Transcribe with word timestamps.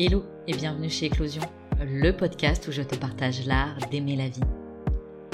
Hello 0.00 0.22
et 0.46 0.54
bienvenue 0.54 0.88
chez 0.88 1.06
Éclosion, 1.06 1.42
le 1.80 2.12
podcast 2.12 2.68
où 2.68 2.70
je 2.70 2.82
te 2.82 2.94
partage 2.94 3.44
l'art 3.46 3.76
d'aimer 3.90 4.14
la 4.14 4.28
vie. 4.28 4.44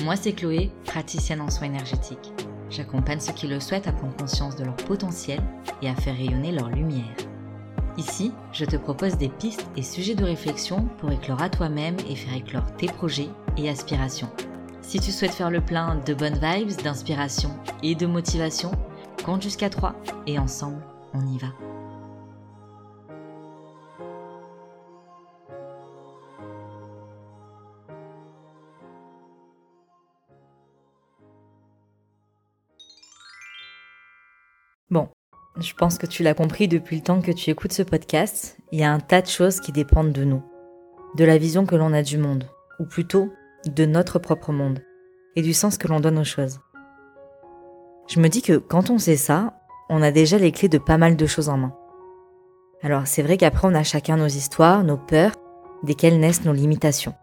Moi 0.02 0.16
c'est 0.16 0.32
Chloé, 0.32 0.70
praticienne 0.86 1.42
en 1.42 1.50
soins 1.50 1.66
énergétiques. 1.66 2.32
J'accompagne 2.70 3.20
ceux 3.20 3.34
qui 3.34 3.46
le 3.46 3.60
souhaitent 3.60 3.88
à 3.88 3.92
prendre 3.92 4.16
conscience 4.16 4.56
de 4.56 4.64
leur 4.64 4.76
potentiel 4.76 5.38
et 5.82 5.88
à 5.90 5.94
faire 5.94 6.16
rayonner 6.16 6.50
leur 6.50 6.70
lumière. 6.70 7.14
Ici, 7.98 8.32
je 8.54 8.64
te 8.64 8.76
propose 8.76 9.18
des 9.18 9.28
pistes 9.28 9.68
et 9.76 9.82
sujets 9.82 10.14
de 10.14 10.24
réflexion 10.24 10.88
pour 10.96 11.12
éclore 11.12 11.42
à 11.42 11.50
toi-même 11.50 11.98
et 12.08 12.16
faire 12.16 12.34
éclore 12.34 12.74
tes 12.78 12.86
projets 12.86 13.28
et 13.58 13.68
aspirations. 13.68 14.30
Si 14.80 14.98
tu 14.98 15.12
souhaites 15.12 15.34
faire 15.34 15.50
le 15.50 15.60
plein 15.60 15.96
de 16.06 16.14
bonnes 16.14 16.40
vibes, 16.42 16.80
d'inspiration 16.82 17.50
et 17.82 17.94
de 17.94 18.06
motivation, 18.06 18.70
compte 19.26 19.42
jusqu'à 19.42 19.68
3 19.68 19.94
et 20.26 20.38
ensemble, 20.38 20.82
on 21.12 21.20
y 21.26 21.36
va. 21.36 21.48
Je 35.60 35.74
pense 35.74 35.98
que 35.98 36.06
tu 36.06 36.22
l'as 36.22 36.34
compris 36.34 36.66
depuis 36.66 36.96
le 36.96 37.02
temps 37.02 37.20
que 37.20 37.30
tu 37.30 37.50
écoutes 37.50 37.72
ce 37.72 37.82
podcast, 37.82 38.56
il 38.72 38.80
y 38.80 38.84
a 38.84 38.92
un 38.92 38.98
tas 38.98 39.22
de 39.22 39.28
choses 39.28 39.60
qui 39.60 39.70
dépendent 39.70 40.12
de 40.12 40.24
nous, 40.24 40.42
de 41.16 41.24
la 41.24 41.38
vision 41.38 41.64
que 41.64 41.76
l'on 41.76 41.92
a 41.92 42.02
du 42.02 42.18
monde, 42.18 42.48
ou 42.80 42.84
plutôt 42.84 43.32
de 43.66 43.84
notre 43.86 44.18
propre 44.18 44.52
monde, 44.52 44.82
et 45.36 45.42
du 45.42 45.54
sens 45.54 45.78
que 45.78 45.86
l'on 45.86 46.00
donne 46.00 46.18
aux 46.18 46.24
choses. 46.24 46.60
Je 48.08 48.20
me 48.20 48.28
dis 48.28 48.42
que 48.42 48.56
quand 48.56 48.90
on 48.90 48.98
sait 48.98 49.16
ça, 49.16 49.54
on 49.88 50.02
a 50.02 50.10
déjà 50.10 50.38
les 50.38 50.50
clés 50.50 50.68
de 50.68 50.78
pas 50.78 50.98
mal 50.98 51.16
de 51.16 51.26
choses 51.26 51.48
en 51.48 51.56
main. 51.56 51.74
Alors 52.82 53.06
c'est 53.06 53.22
vrai 53.22 53.36
qu'après 53.36 53.68
on 53.68 53.74
a 53.74 53.84
chacun 53.84 54.16
nos 54.16 54.26
histoires, 54.26 54.82
nos 54.82 54.98
peurs, 54.98 55.36
desquelles 55.84 56.18
naissent 56.18 56.44
nos 56.44 56.52
limitations. 56.52 57.14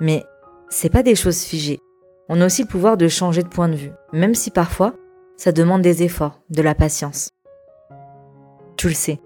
Mais 0.00 0.24
c'est 0.68 0.88
pas 0.88 1.02
des 1.02 1.16
choses 1.16 1.42
figées. 1.42 1.80
On 2.28 2.40
a 2.40 2.46
aussi 2.46 2.62
le 2.62 2.68
pouvoir 2.68 2.96
de 2.96 3.08
changer 3.08 3.42
de 3.42 3.48
point 3.48 3.68
de 3.68 3.74
vue, 3.74 3.92
même 4.12 4.34
si 4.34 4.50
parfois 4.50 4.94
ça 5.36 5.52
demande 5.52 5.82
des 5.82 6.02
efforts, 6.02 6.40
de 6.50 6.62
la 6.62 6.74
patience. 6.74 7.30
Tu 8.76 8.88
le 8.88 8.94
sais, 8.94 9.20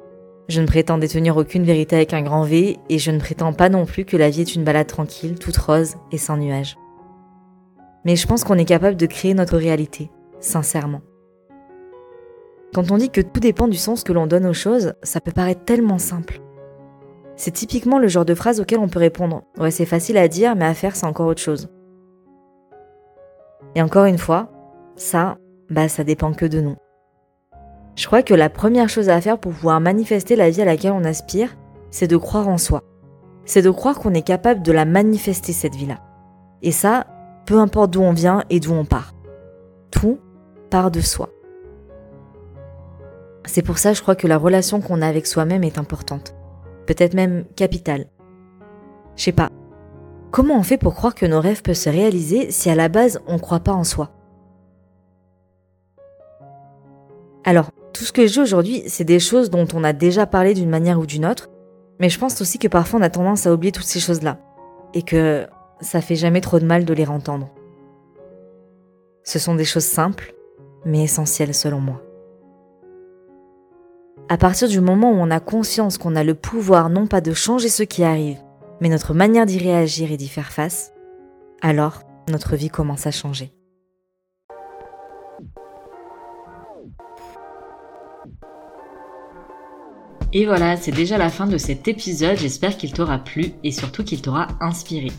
je 0.49 0.61
ne 0.63 0.67
prétends 0.67 0.99
détenir 0.99 1.37
aucune 1.37 1.65
vérité 1.65 1.97
avec 1.97 2.15
un 2.15 2.23
grand 2.23 2.43
V 2.43 2.79
et 2.89 2.99
je 2.99 3.11
ne 3.11 3.19
prétends 3.19 3.53
pas 3.53 3.69
non 3.69 3.85
plus 3.85 4.05
que 4.05 4.17
la 4.17 4.31
vie 4.31 4.41
est 4.41 4.55
une 4.55 4.65
balade 4.65 4.87
tranquille, 4.87 5.39
toute 5.39 5.57
rose 5.57 5.97
et 6.11 6.19
sans 6.19 6.39
nuages. 6.39 6.77
Mais 8.05 8.17
je 8.17 8.27
pense 8.27 8.45
qu'on 8.45 8.59
est 8.59 8.65
capable 8.65 8.97
de 8.97 9.07
créer 9.07 9.35
notre 9.35 9.59
réalité, 9.59 10.11
sincèrement. 10.41 11.03
Quand 12.75 12.91
on 12.91 12.97
dit 12.97 13.11
que 13.11 13.21
tout 13.21 13.41
dépend 13.41 13.69
du 13.69 13.77
sens 13.77 14.05
que 14.05 14.13
l'on 14.13 14.27
donne 14.27 14.47
aux 14.47 14.55
choses, 14.55 14.95
ça 15.03 15.21
peut 15.21 15.33
paraître 15.33 15.65
tellement 15.65 15.99
simple. 15.99 16.41
C'est 17.37 17.51
typiquement 17.51 17.99
le 17.99 18.09
genre 18.09 18.25
de 18.25 18.35
phrase 18.35 18.61
auquel 18.61 18.79
on 18.79 18.89
peut 18.89 18.99
répondre 18.99 19.43
Ouais, 19.59 19.71
c'est 19.71 19.87
facile 19.87 20.17
à 20.19 20.29
dire, 20.29 20.57
mais 20.57 20.65
à 20.65 20.75
faire, 20.75 20.97
c'est 20.97 21.07
encore 21.07 21.27
autre 21.27 21.41
chose. 21.41 21.69
Et 23.75 23.83
encore 23.83 24.07
une 24.07 24.19
fois, 24.19 24.51
ça, 24.97 25.39
bah 25.71 25.89
ça 25.89 26.05
dépend 26.05 26.33
que 26.33 26.47
de 26.47 26.61
nous. 26.61 26.77
Je 27.97 28.07
crois 28.07 28.23
que 28.23 28.35
la 28.35 28.49
première 28.49 28.89
chose 28.89 29.09
à 29.09 29.21
faire 29.21 29.39
pour 29.39 29.53
pouvoir 29.53 29.81
manifester 29.81 30.37
la 30.37 30.51
vie 30.51 30.63
à 30.63 30.65
laquelle 30.65 30.93
on 30.93 31.05
aspire, 31.05 31.57
c'est 31.91 32.07
de 32.07 32.17
croire 32.17 32.49
en 32.49 32.59
soi. 32.59 32.85
C'est 33.45 33.63
de 33.63 33.71
croire 33.71 33.99
qu'on 33.99 34.15
est 34.15 34.23
capable 34.23 34.63
de 34.63 34.73
la 34.73 34.85
manifester, 34.85 35.53
cette 35.53 35.75
vie-là. 35.75 35.99
Et 36.63 36.71
ça, 36.71 37.07
peu 37.47 37.59
importe 37.59 37.93
d'où 37.93 38.03
on 38.03 38.13
vient 38.13 38.45
et 38.51 38.61
d'où 38.61 38.73
on 38.73 38.85
part. 38.85 39.15
Tout 39.91 40.21
part 40.71 40.91
de 40.91 41.01
soi. 41.01 41.31
C'est 43.47 43.63
pour 43.63 43.79
ça, 43.79 43.95
je 43.95 44.03
crois 44.03 44.15
que 44.15 44.27
la 44.27 44.37
relation 44.37 44.81
qu'on 44.81 45.01
a 45.01 45.09
avec 45.09 45.27
soi-même 45.27 45.65
est 45.65 45.79
importante. 45.79 46.35
Peut-être 46.87 47.15
même 47.15 47.47
capitale. 47.57 48.07
Je 49.17 49.25
sais 49.25 49.33
pas. 49.33 49.51
Comment 50.31 50.59
on 50.59 50.63
fait 50.63 50.79
pour 50.79 50.95
croire 50.95 51.15
que 51.15 51.27
nos 51.27 51.41
rêves 51.41 51.63
peuvent 51.63 51.75
se 51.75 51.89
réaliser 51.89 52.51
si 52.51 52.71
à 52.71 52.75
la 52.75 52.89
base 52.89 53.21
on 53.27 53.39
croit 53.39 53.61
pas 53.61 53.73
en 53.73 53.85
soi? 53.85 54.11
Alors, 57.49 57.71
tout 57.95 58.05
ce 58.05 58.13
que 58.13 58.27
je 58.27 58.33
dis 58.35 58.41
aujourd'hui, 58.41 58.83
c'est 58.89 59.05
des 59.05 59.19
choses 59.19 59.49
dont 59.49 59.67
on 59.73 59.83
a 59.83 59.95
déjà 59.95 60.27
parlé 60.27 60.53
d'une 60.53 60.69
manière 60.69 61.01
ou 61.01 61.07
d'une 61.07 61.25
autre, 61.25 61.49
mais 61.99 62.11
je 62.11 62.19
pense 62.19 62.39
aussi 62.43 62.59
que 62.59 62.69
parfois 62.69 63.01
on 63.01 63.03
a 63.03 63.09
tendance 63.09 63.47
à 63.47 63.55
oublier 63.55 63.73
toutes 63.73 63.87
ces 63.87 64.01
choses-là, 64.01 64.39
et 64.93 65.01
que 65.01 65.47
ça 65.81 66.03
fait 66.03 66.15
jamais 66.15 66.43
trop 66.43 66.59
de 66.59 66.67
mal 66.67 66.85
de 66.85 66.93
les 66.93 67.07
entendre. 67.07 67.49
Ce 69.25 69.39
sont 69.39 69.55
des 69.55 69.65
choses 69.65 69.87
simples, 69.87 70.35
mais 70.85 71.05
essentielles 71.05 71.55
selon 71.55 71.81
moi. 71.81 72.03
À 74.29 74.37
partir 74.37 74.69
du 74.69 74.83
moment 74.83 75.11
où 75.11 75.17
on 75.17 75.31
a 75.31 75.41
conscience 75.41 75.97
qu'on 75.97 76.17
a 76.17 76.25
le 76.25 76.35
pouvoir 76.35 76.91
non 76.91 77.07
pas 77.07 77.23
de 77.23 77.33
changer 77.33 77.71
ce 77.71 77.83
qui 77.83 78.05
arrive, 78.05 78.43
mais 78.83 78.91
notre 78.91 79.15
manière 79.15 79.47
d'y 79.47 79.57
réagir 79.57 80.13
et 80.13 80.19
d'y 80.19 80.29
faire 80.29 80.53
face, 80.53 80.93
alors 81.63 82.03
notre 82.29 82.57
vie 82.57 82.69
commence 82.69 83.07
à 83.07 83.11
changer. 83.11 83.55
Et 90.33 90.45
voilà, 90.45 90.77
c'est 90.77 90.93
déjà 90.93 91.17
la 91.17 91.31
fin 91.31 91.47
de 91.47 91.57
cet 91.57 91.89
épisode. 91.89 92.37
J'espère 92.37 92.77
qu'il 92.77 92.93
t'aura 92.93 93.19
plu 93.19 93.53
et 93.65 93.73
surtout 93.73 94.05
qu'il 94.05 94.21
t'aura 94.21 94.49
inspiré. 94.61 95.11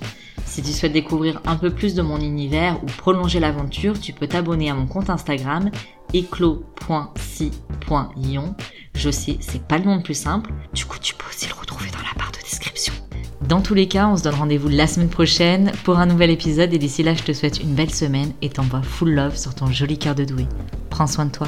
Si 0.45 0.61
tu 0.61 0.71
souhaites 0.71 0.93
découvrir 0.93 1.41
un 1.45 1.55
peu 1.55 1.71
plus 1.71 1.95
de 1.95 2.01
mon 2.01 2.19
univers 2.19 2.81
ou 2.83 2.85
prolonger 2.85 3.39
l'aventure, 3.39 3.99
tu 3.99 4.13
peux 4.13 4.27
t'abonner 4.27 4.69
à 4.69 4.75
mon 4.75 4.85
compte 4.85 5.09
Instagram 5.09 5.71
éclos.si.ion. 6.13 8.55
Je 8.95 9.09
sais, 9.09 9.37
c'est 9.39 9.67
pas 9.67 9.77
le 9.77 9.85
nom 9.85 9.95
le 9.95 10.03
plus 10.03 10.15
simple. 10.15 10.51
Du 10.73 10.85
coup, 10.85 10.97
tu 10.99 11.15
peux 11.15 11.29
aussi 11.29 11.47
le 11.47 11.53
retrouver 11.53 11.89
dans 11.91 11.99
la 11.99 12.17
barre 12.17 12.31
de 12.31 12.39
description. 12.39 12.93
Dans 13.47 13.61
tous 13.61 13.73
les 13.73 13.87
cas, 13.87 14.07
on 14.07 14.17
se 14.17 14.23
donne 14.23 14.35
rendez-vous 14.35 14.69
la 14.69 14.85
semaine 14.85 15.09
prochaine 15.09 15.71
pour 15.83 15.97
un 15.97 16.05
nouvel 16.05 16.29
épisode 16.29 16.73
et 16.73 16.77
d'ici 16.77 17.03
là, 17.03 17.13
je 17.13 17.23
te 17.23 17.31
souhaite 17.31 17.61
une 17.61 17.73
belle 17.73 17.93
semaine 17.93 18.33
et 18.41 18.49
t'envoie 18.49 18.81
full 18.81 19.11
love 19.11 19.37
sur 19.37 19.55
ton 19.55 19.67
joli 19.67 19.97
cœur 19.97 20.15
de 20.15 20.25
doué. 20.25 20.45
Prends 20.89 21.07
soin 21.07 21.25
de 21.25 21.31
toi. 21.31 21.47